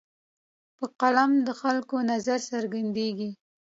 [0.77, 3.29] په قلم د خلکو نظر څرګندېږي.